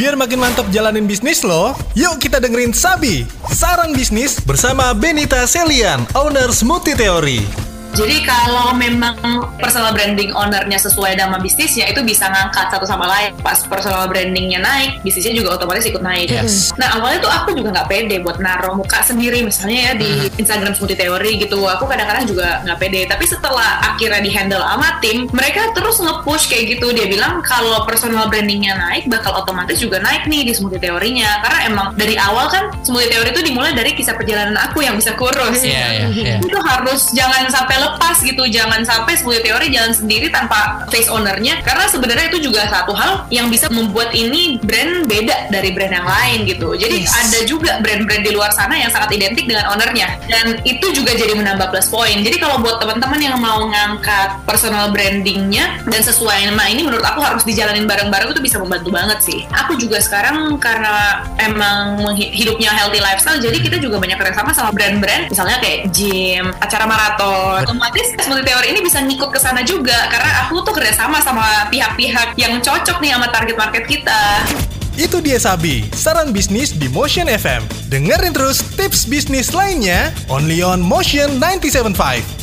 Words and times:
Biar 0.00 0.16
makin 0.16 0.40
mantap 0.40 0.64
jalanin 0.72 1.04
bisnis 1.04 1.44
lo, 1.44 1.76
yuk 1.92 2.16
kita 2.16 2.40
dengerin 2.40 2.72
Sabi, 2.72 3.28
saran 3.52 3.92
bisnis 3.92 4.40
bersama 4.48 4.96
Benita 4.96 5.44
Selian, 5.44 6.08
owner 6.16 6.48
Smoothie 6.48 6.96
Theory. 6.96 7.69
Jadi 7.94 8.22
kalau 8.22 8.72
memang 8.78 9.18
personal 9.58 9.90
branding 9.90 10.30
ownernya 10.30 10.78
sesuai 10.78 11.18
sama 11.18 11.42
bisnisnya 11.42 11.90
itu 11.90 12.00
bisa 12.06 12.30
ngangkat 12.30 12.70
satu 12.70 12.86
sama 12.86 13.10
lain. 13.10 13.34
Pas 13.42 13.58
personal 13.66 14.06
brandingnya 14.06 14.62
naik, 14.62 15.02
bisnisnya 15.02 15.34
juga 15.34 15.58
otomatis 15.58 15.84
ikut 15.86 16.02
naik. 16.02 16.30
Yes. 16.30 16.70
Nah 16.78 16.98
awalnya 16.98 17.26
tuh 17.26 17.32
aku 17.32 17.48
juga 17.58 17.74
nggak 17.74 17.88
pede 17.90 18.16
buat 18.22 18.38
naruh 18.38 18.78
muka 18.78 19.02
sendiri 19.02 19.42
misalnya 19.42 19.90
ya 19.90 19.92
di 19.98 20.10
Instagram 20.38 20.72
Smoothie 20.78 20.98
Theory 20.98 21.42
gitu. 21.42 21.58
Aku 21.66 21.90
kadang-kadang 21.90 22.24
juga 22.30 22.62
nggak 22.62 22.78
pede. 22.78 23.00
Tapi 23.10 23.24
setelah 23.26 23.82
akhirnya 23.82 24.22
di 24.22 24.30
handle 24.30 24.62
sama 24.62 25.02
tim, 25.02 25.26
mereka 25.34 25.74
terus 25.74 25.98
nge-push 25.98 26.46
kayak 26.46 26.78
gitu. 26.78 26.94
Dia 26.94 27.10
bilang 27.10 27.42
kalau 27.42 27.82
personal 27.82 28.30
brandingnya 28.30 28.78
naik, 28.78 29.10
bakal 29.10 29.34
otomatis 29.34 29.82
juga 29.82 29.98
naik 29.98 30.30
nih 30.30 30.46
di 30.46 30.52
Smoothie 30.54 30.78
Theory-nya. 30.78 31.42
Karena 31.42 31.58
emang 31.66 31.86
dari 31.98 32.14
awal 32.14 32.46
kan 32.48 32.70
Smoothie 32.86 33.10
Theory 33.10 33.34
itu 33.34 33.42
dimulai 33.42 33.74
dari 33.74 33.90
kisah 33.98 34.14
perjalanan 34.14 34.54
aku 34.56 34.86
yang 34.86 34.94
bisa 34.94 35.12
kurus. 35.18 35.58
Iya, 35.60 36.06
iya, 36.06 36.06
iya. 36.14 36.36
Itu 36.38 36.58
harus 36.62 37.10
jangan 37.12 37.50
sampai 37.50 37.80
lepas 37.94 38.16
gitu. 38.22 38.42
Jangan 38.46 38.82
sampai 38.86 39.18
smoothie 39.18 39.44
teori 39.44 39.70
jalan 39.72 39.92
sendiri 39.94 40.30
tanpa 40.30 40.86
face 40.90 41.10
ownernya. 41.10 41.62
Karena 41.64 41.84
sebenarnya 41.90 42.26
itu 42.32 42.50
juga 42.50 42.66
satu 42.70 42.92
hal 42.94 43.26
yang 43.32 43.50
bisa 43.50 43.66
membuat 43.70 44.12
ini 44.14 44.58
brand 44.62 45.06
beda 45.06 45.50
dari 45.50 45.70
brand 45.74 45.92
yang 45.94 46.06
lain 46.06 46.38
gitu. 46.46 46.74
Jadi 46.76 46.96
Yes. 47.00 47.16
ada 47.16 47.40
juga 47.48 47.80
brand-brand 47.80 48.22
di 48.26 48.32
luar 48.34 48.52
sana 48.52 48.76
yang 48.76 48.92
sangat 48.92 49.16
identik 49.16 49.48
dengan 49.48 49.70
ownernya. 49.72 50.20
Dan 50.28 50.60
itu 50.68 50.92
juga 50.92 51.16
jadi 51.16 51.32
menambah 51.32 51.72
plus 51.72 51.88
point. 51.88 52.20
Jadi 52.20 52.36
kalau 52.36 52.60
buat 52.60 52.76
teman-teman 52.82 53.20
yang 53.20 53.36
mau 53.40 53.64
ngangkat 53.66 54.42
personal 54.44 54.92
brandingnya 54.92 55.80
dan 55.88 56.02
sesuai 56.04 56.50
nama 56.52 56.68
ini 56.68 56.84
menurut 56.84 57.04
aku 57.04 57.24
harus 57.24 57.42
dijalanin 57.46 57.88
bareng-bareng 57.88 58.34
itu 58.36 58.42
bisa 58.42 58.56
membantu 58.60 58.90
banget 58.92 59.18
sih. 59.24 59.40
Aku 59.64 59.78
juga 59.80 60.02
sekarang 60.02 60.58
karena 60.60 61.24
emang 61.40 62.12
hidupnya 62.16 62.70
healthy 62.74 63.00
lifestyle 63.00 63.40
jadi 63.40 63.58
kita 63.60 63.76
juga 63.80 63.96
banyak 64.02 64.18
kerjasama 64.20 64.50
sama 64.52 64.70
brand-brand. 64.74 65.30
Misalnya 65.32 65.56
kayak 65.62 65.88
gym 65.94 66.52
acara 66.60 66.84
maraton 66.84 67.69
otomatis 67.70 68.10
smoothie 68.18 68.42
teori 68.50 68.66
ini 68.74 68.80
bisa 68.82 68.98
ngikut 68.98 69.30
ke 69.30 69.38
sana 69.38 69.62
juga 69.62 70.10
karena 70.10 70.42
aku 70.42 70.66
tuh 70.66 70.74
kerjasama 70.74 71.22
sama 71.22 71.70
pihak-pihak 71.70 72.34
yang 72.34 72.58
cocok 72.58 72.98
nih 72.98 73.14
sama 73.14 73.30
target 73.30 73.54
market 73.54 73.84
kita 73.86 74.42
Itu 74.98 75.22
dia 75.22 75.40
Sabi, 75.40 75.86
saran 75.96 76.28
bisnis 76.28 76.76
di 76.76 76.84
Motion 76.90 77.24
FM. 77.24 77.64
Dengerin 77.88 78.36
terus 78.36 78.60
tips 78.76 79.08
bisnis 79.08 79.54
lainnya 79.56 80.12
only 80.28 80.60
on 80.60 80.82
Motion 80.82 81.40
975. 81.40 82.39